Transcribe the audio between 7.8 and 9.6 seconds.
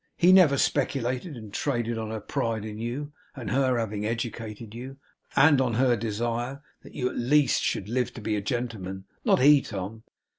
live to be a gentleman. Not